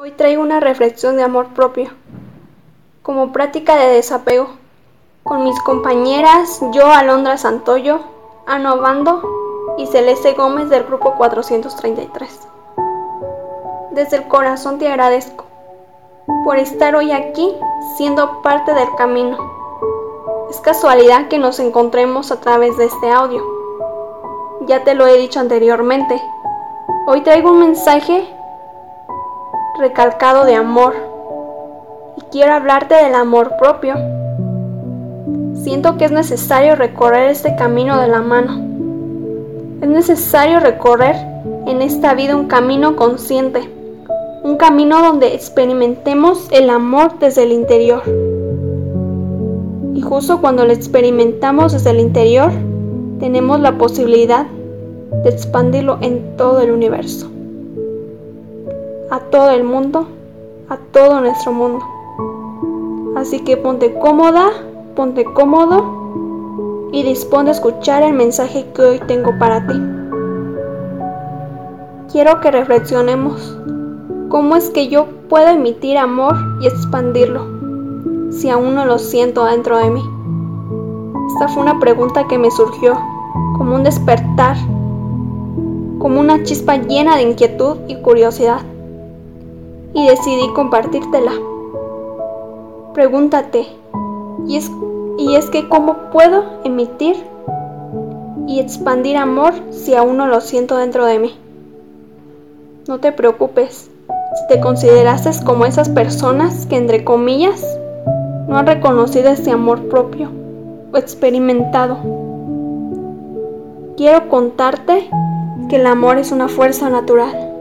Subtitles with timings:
[0.00, 1.90] Hoy traigo una reflexión de amor propio,
[3.02, 4.46] como práctica de desapego,
[5.24, 7.98] con mis compañeras, yo, Alondra Santoyo,
[8.46, 12.48] Ana Obando y Celeste Gómez del grupo 433.
[13.90, 15.46] Desde el corazón te agradezco
[16.44, 17.52] por estar hoy aquí
[17.96, 19.36] siendo parte del camino.
[20.48, 23.42] Es casualidad que nos encontremos a través de este audio.
[24.60, 26.22] Ya te lo he dicho anteriormente.
[27.08, 28.37] Hoy traigo un mensaje
[29.78, 30.94] recalcado de amor
[32.16, 33.94] y quiero hablarte del amor propio.
[35.54, 38.60] Siento que es necesario recorrer este camino de la mano.
[39.80, 41.14] Es necesario recorrer
[41.66, 43.70] en esta vida un camino consciente,
[44.42, 48.02] un camino donde experimentemos el amor desde el interior.
[49.94, 52.50] Y justo cuando lo experimentamos desde el interior,
[53.20, 54.46] tenemos la posibilidad
[55.22, 57.30] de expandirlo en todo el universo
[59.10, 60.06] a todo el mundo,
[60.68, 61.84] a todo nuestro mundo.
[63.16, 64.50] Así que ponte cómoda,
[64.94, 69.80] ponte cómodo y dispone a escuchar el mensaje que hoy tengo para ti.
[72.12, 73.58] Quiero que reflexionemos
[74.28, 77.46] cómo es que yo puedo emitir amor y expandirlo
[78.30, 80.02] si aún no lo siento dentro de mí.
[81.32, 82.94] Esta fue una pregunta que me surgió
[83.56, 84.56] como un despertar,
[85.98, 88.60] como una chispa llena de inquietud y curiosidad
[89.94, 91.32] y decidí compartírtela.
[92.94, 93.66] Pregúntate,
[94.46, 94.70] ¿y es,
[95.18, 97.16] y es que cómo puedo emitir
[98.46, 101.38] y expandir amor si aún no lo siento dentro de mí?
[102.88, 103.90] No te preocupes,
[104.34, 107.62] si te consideraste como esas personas que entre comillas
[108.48, 110.30] no han reconocido ese amor propio
[110.92, 111.98] o experimentado.
[113.96, 115.10] Quiero contarte
[115.68, 117.52] que el amor es una fuerza natural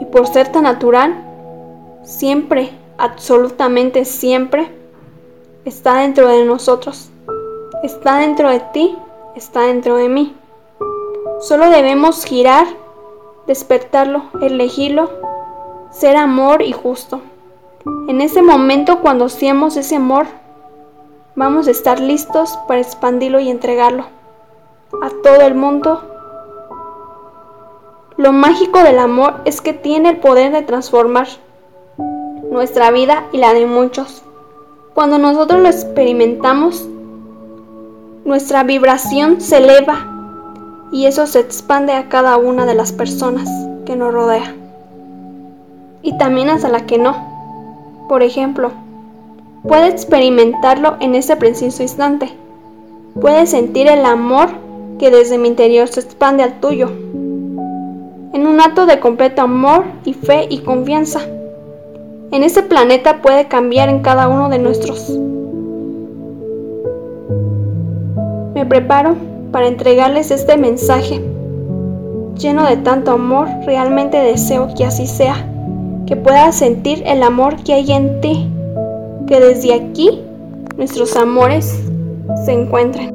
[0.00, 1.25] y por ser tan natural
[2.06, 4.70] siempre, absolutamente siempre,
[5.64, 7.10] está dentro de nosotros.
[7.82, 8.96] Está dentro de ti,
[9.34, 10.34] está dentro de mí.
[11.40, 12.66] Solo debemos girar,
[13.46, 15.10] despertarlo, elegirlo,
[15.90, 17.20] ser amor y justo.
[18.08, 20.26] En ese momento cuando seamos ese amor,
[21.34, 24.06] vamos a estar listos para expandirlo y entregarlo
[25.02, 26.02] a todo el mundo.
[28.16, 31.28] Lo mágico del amor es que tiene el poder de transformar
[32.56, 34.22] nuestra vida y la de muchos.
[34.94, 36.88] Cuando nosotros lo experimentamos,
[38.24, 43.46] nuestra vibración se eleva y eso se expande a cada una de las personas
[43.84, 44.54] que nos rodea.
[46.00, 47.14] Y también hasta la que no.
[48.08, 48.70] Por ejemplo,
[49.68, 52.30] puede experimentarlo en ese preciso instante.
[53.20, 54.48] Puede sentir el amor
[54.98, 56.88] que desde mi interior se expande al tuyo.
[58.32, 61.20] En un acto de completo amor y fe y confianza
[62.32, 65.10] en este planeta puede cambiar en cada uno de nuestros.
[68.54, 69.16] Me preparo
[69.52, 71.22] para entregarles este mensaje.
[72.36, 75.36] Lleno de tanto amor, realmente deseo que así sea,
[76.06, 78.50] que puedas sentir el amor que hay en ti,
[79.26, 80.22] que desde aquí
[80.76, 81.82] nuestros amores
[82.44, 83.14] se encuentren.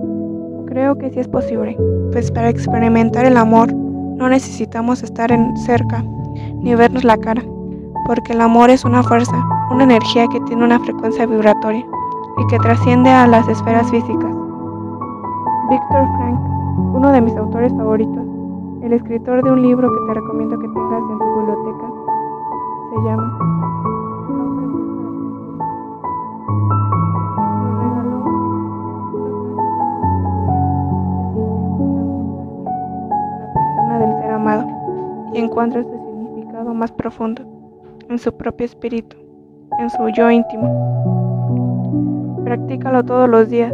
[0.66, 1.78] Creo que sí es posible,
[2.12, 6.04] pues para experimentar el amor no necesitamos estar en cerca
[6.62, 7.44] ni vernos la cara
[8.12, 11.88] porque el amor es una fuerza, una energía que tiene una frecuencia vibratoria
[12.38, 14.36] y que trasciende a las esferas físicas.
[15.70, 16.38] Víctor Frank,
[16.94, 18.26] uno de mis autores favoritos,
[18.84, 21.88] el escritor de un libro que te recomiendo que tengas en tu biblioteca,
[22.90, 23.38] se llama
[35.34, 37.61] y encuentra su significado más profundo
[38.12, 39.16] en su propio espíritu,
[39.80, 40.68] en su yo íntimo.
[42.44, 43.74] Practícalo todos los días.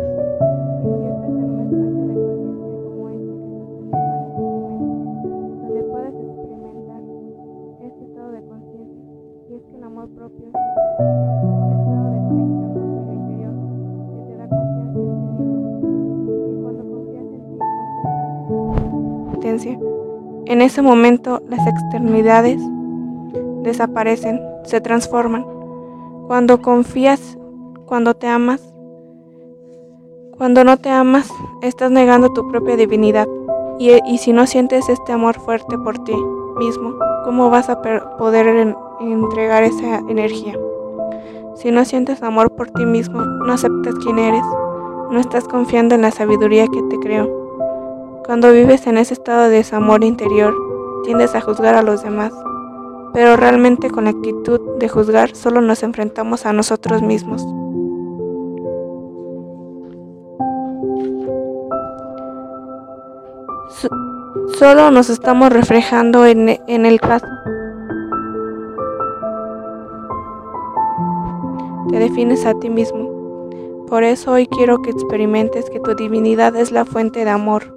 [5.60, 7.02] donde puedes experimentar
[7.82, 9.04] este estado de conciencia
[9.50, 13.54] y es que el amor propio es un estado de conexión con tu yo interior
[14.14, 15.66] que te da confianza en ti mismo
[16.48, 17.58] y cuando confías en ti
[19.42, 19.98] confías en
[20.46, 22.62] en ese momento las externidades
[23.64, 25.46] desaparecen, se transforman.
[26.28, 27.38] Cuando confías,
[27.86, 28.62] cuando te amas,
[30.38, 31.32] cuando no te amas,
[31.62, 33.28] estás negando tu propia divinidad.
[33.80, 36.16] Y, si no sientes este amor fuerte por ti
[36.58, 36.94] mismo,
[37.26, 40.56] ¿cómo vas a poder entregar esa energía?
[41.56, 44.44] Si no sientes amor por ti mismo, no aceptas quién eres,
[45.10, 47.48] no estás confiando en la sabiduría que te creó.
[48.26, 50.54] Cuando vives en ese estado de desamor interior,
[51.04, 52.32] tiendes a juzgar a los demás,
[53.18, 57.42] pero realmente con la actitud de juzgar solo nos enfrentamos a nosotros mismos.
[64.60, 67.26] solo nos estamos reflejando en, en el caso.
[71.90, 73.50] Te defines a ti mismo.
[73.88, 77.77] Por eso hoy quiero que experimentes que tu divinidad es la fuente de amor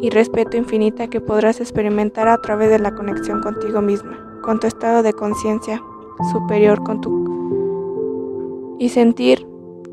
[0.00, 4.66] y respeto infinita que podrás experimentar a través de la conexión contigo misma, con tu
[4.66, 5.82] estado de conciencia
[6.32, 7.26] superior con tu
[8.78, 9.46] y sentir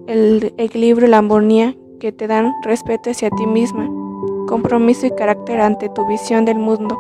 [0.08, 3.90] el equilibrio y la armonía que te dan respeto hacia ti misma,
[4.48, 6.98] compromiso y carácter ante tu visión del mundo.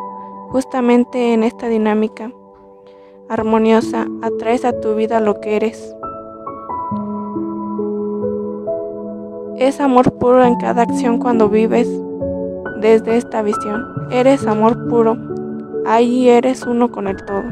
[0.49, 2.31] Justamente en esta dinámica
[3.27, 5.95] armoniosa atraes a tu vida lo que eres.
[9.57, 11.89] Es amor puro en cada acción cuando vives
[12.83, 13.87] desde esta visión.
[14.11, 15.17] Eres amor puro,
[15.87, 17.43] ahí eres uno con el todo.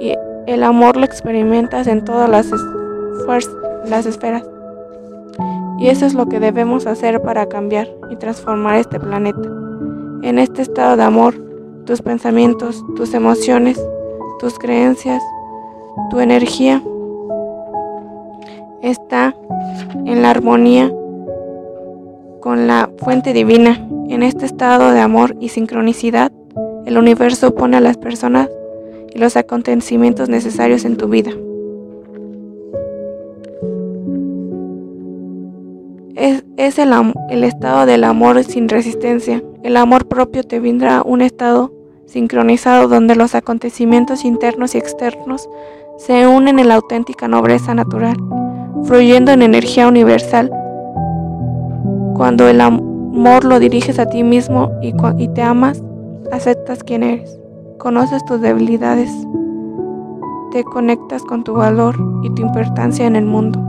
[0.00, 0.14] Y
[0.46, 2.50] el amor lo experimentas en todas las,
[3.86, 4.44] las esferas.
[5.78, 9.48] Y eso es lo que debemos hacer para cambiar y transformar este planeta.
[10.22, 11.34] En este estado de amor,
[11.84, 13.78] tus pensamientos, tus emociones,
[14.38, 15.22] tus creencias,
[16.10, 16.82] tu energía
[18.80, 19.34] está
[20.04, 20.92] en la armonía
[22.46, 23.84] con la fuente divina.
[24.08, 26.30] En este estado de amor y sincronicidad,
[26.86, 28.48] el universo pone a las personas
[29.12, 31.32] y los acontecimientos necesarios en tu vida.
[36.14, 36.92] Es, el,
[37.30, 39.42] el estado del amor sin resistencia.
[39.64, 41.72] El amor propio te vendrá un estado
[42.06, 45.48] sincronizado donde los acontecimientos internos y externos
[45.98, 48.16] se unen en la auténtica nobleza natural,
[48.84, 50.52] fluyendo en energía universal
[52.16, 54.94] cuando el amor lo diriges a ti mismo y,
[55.28, 55.82] te amas,
[56.32, 57.38] aceptas quién eres,
[57.78, 59.10] conoces tus debilidades,
[60.50, 63.60] te conectas con tu valor y tu importancia en el mundo.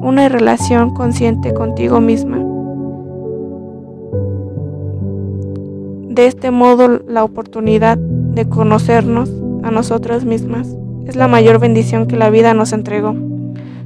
[0.00, 2.38] Una relación consciente contigo misma.
[6.08, 9.30] De este modo, la oportunidad de conocernos
[9.62, 10.74] a nosotras mismas
[11.06, 13.14] es la mayor bendición que la vida nos entregó.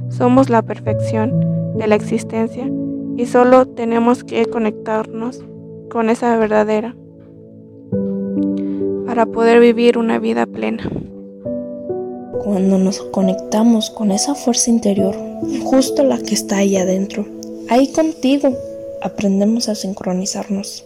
[0.07, 2.65] Somos la perfección de la existencia
[3.17, 5.43] y solo tenemos que conectarnos
[5.89, 6.95] con esa verdadera
[9.05, 10.89] para poder vivir una vida plena.
[12.43, 15.15] Cuando nos conectamos con esa fuerza interior,
[15.63, 17.25] justo la que está ahí adentro,
[17.69, 18.49] ahí contigo,
[19.01, 20.83] aprendemos a sincronizarnos.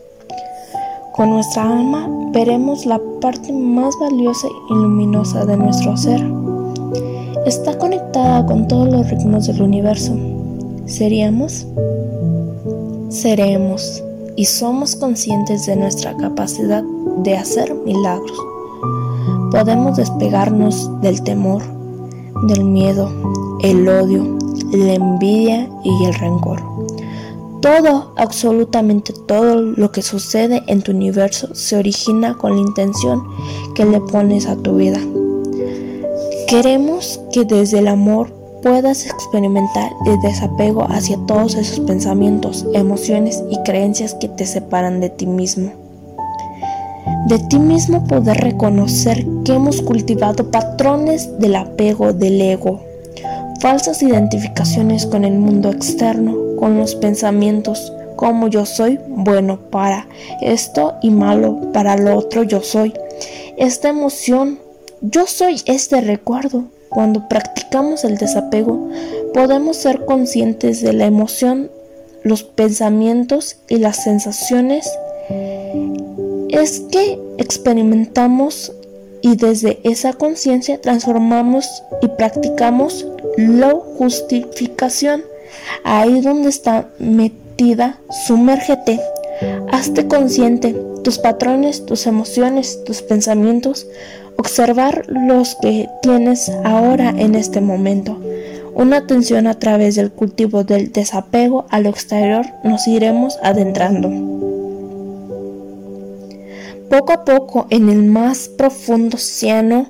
[1.16, 6.22] Con nuestra alma veremos la parte más valiosa y luminosa de nuestro ser.
[7.46, 10.16] Está conectada con todos los ritmos del universo.
[10.86, 11.66] ¿Seríamos?
[13.10, 14.04] Seremos
[14.36, 16.84] y somos conscientes de nuestra capacidad
[17.18, 18.38] de hacer milagros.
[19.52, 21.64] Podemos despegarnos del temor,
[22.48, 23.10] del miedo,
[23.64, 24.38] el odio,
[24.72, 26.62] la envidia y el rencor.
[27.62, 33.24] Todo, absolutamente todo lo que sucede en tu universo se origina con la intención
[33.74, 35.00] que le pones a tu vida.
[36.48, 38.37] Queremos que desde el amor
[38.68, 45.10] puedas experimentar el desapego hacia todos esos pensamientos, emociones y creencias que te separan de
[45.10, 45.72] ti mismo.
[47.28, 52.82] De ti mismo poder reconocer que hemos cultivado patrones del apego del ego,
[53.62, 60.10] falsas identificaciones con el mundo externo, con los pensamientos, como yo soy bueno para
[60.42, 62.94] esto y malo para lo otro yo soy.
[63.58, 64.60] Esta emoción,
[65.00, 66.66] yo soy este recuerdo,
[66.98, 68.90] cuando practicamos el desapego,
[69.32, 71.70] podemos ser conscientes de la emoción,
[72.24, 74.90] los pensamientos y las sensaciones
[76.50, 78.74] es que experimentamos
[79.22, 81.68] y desde esa conciencia transformamos
[82.02, 83.06] y practicamos
[83.38, 85.24] la justificación.
[85.84, 89.00] Ahí donde está metida, sumérgete,
[89.72, 93.86] hazte consciente, tus patrones, tus emociones, tus pensamientos
[94.38, 98.20] Observar los que tienes ahora en este momento.
[98.74, 104.10] Una atención a través del cultivo del desapego a lo exterior nos iremos adentrando.
[106.90, 109.90] Poco a poco en el más profundo océano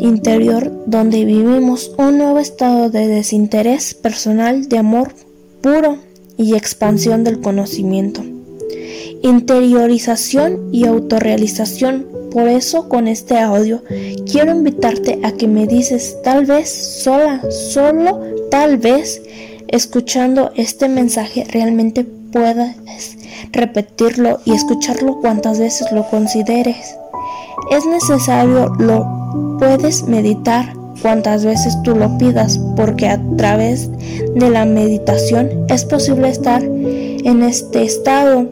[0.00, 5.12] interior donde vivimos un nuevo estado de desinterés personal, de amor
[5.60, 5.98] puro
[6.36, 8.22] y expansión del conocimiento.
[9.22, 12.06] Interiorización y autorrealización
[12.36, 13.82] por eso con este audio
[14.30, 19.22] quiero invitarte a que me dices tal vez sola, solo tal vez
[19.68, 22.76] escuchando este mensaje realmente puedas
[23.52, 26.94] repetirlo y escucharlo cuantas veces lo consideres.
[27.70, 33.90] es necesario, lo puedes meditar cuantas veces tú lo pidas, porque a través
[34.34, 38.46] de la meditación es posible estar en este estado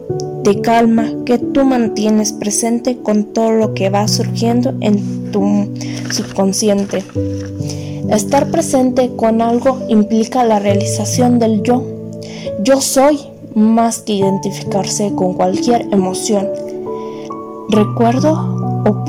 [0.45, 5.67] de calma que tú mantienes presente con todo lo que va surgiendo en tu
[6.11, 7.03] subconsciente.
[8.11, 11.83] Estar presente con algo implica la realización del yo.
[12.61, 13.19] Yo soy
[13.55, 16.47] más que identificarse con cualquier emoción,
[17.69, 19.03] recuerdo o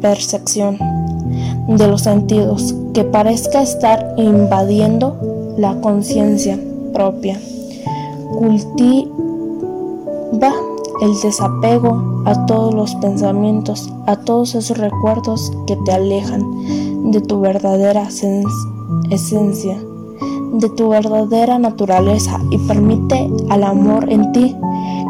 [0.00, 0.78] percepción
[1.66, 6.56] de los sentidos que parezca estar invadiendo la conciencia
[6.92, 7.40] propia.
[10.38, 10.54] Cultiva
[11.00, 17.40] el desapego a todos los pensamientos, a todos esos recuerdos que te alejan de tu
[17.40, 18.06] verdadera
[19.10, 19.78] esencia,
[20.52, 24.54] de tu verdadera naturaleza y permite al amor en ti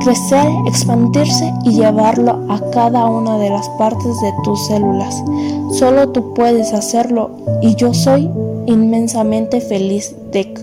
[0.00, 5.22] crecer, expandirse y llevarlo a cada una de las partes de tus células.
[5.72, 8.30] Solo tú puedes hacerlo y yo soy
[8.66, 10.54] inmensamente feliz de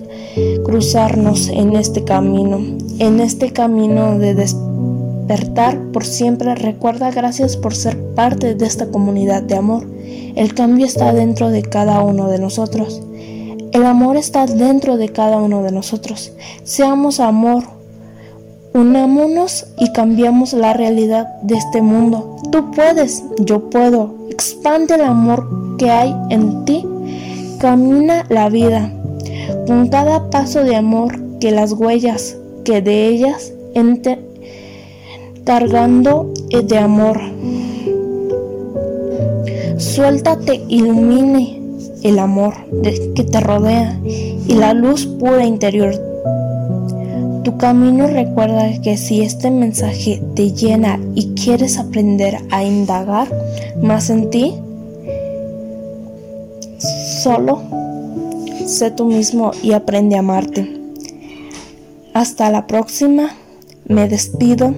[0.65, 2.59] cruzarnos en este camino,
[2.99, 6.55] en este camino de despertar por siempre.
[6.55, 9.87] Recuerda, gracias por ser parte de esta comunidad de amor.
[10.35, 13.01] El cambio está dentro de cada uno de nosotros.
[13.71, 16.31] El amor está dentro de cada uno de nosotros.
[16.63, 17.63] Seamos amor
[18.75, 22.35] Unámonos y cambiamos la realidad de este mundo.
[22.51, 24.13] Tú puedes, yo puedo.
[24.29, 26.85] Expande el amor que hay en ti.
[27.57, 28.91] Camina la vida
[29.65, 32.35] con cada paso de amor que las huellas
[32.65, 33.53] que de ellas
[35.45, 37.21] cargando de amor.
[39.77, 41.61] Suéltate, ilumine
[42.03, 42.53] el amor
[43.15, 45.93] que te rodea y la luz pura interior
[47.45, 53.27] tu camino recuerda que si este mensaje te llena y quieres aprender a indagar
[53.83, 54.55] más en ti,
[57.21, 57.61] solo
[58.65, 60.74] sé tú mismo y aprende a amarte.
[62.15, 63.31] Hasta la próxima,
[63.89, 64.73] me despido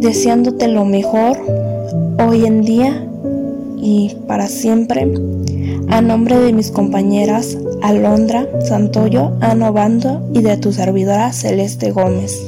[0.00, 1.38] deseándote lo mejor
[2.22, 3.08] hoy en día
[3.78, 5.10] y para siempre.
[5.88, 12.38] A nombre de mis compañeras Alondra Santoyo, Ano Bando y de tu servidora Celeste Gómez.